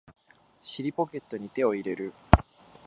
[0.63, 2.11] 尻ポケットに手を入れる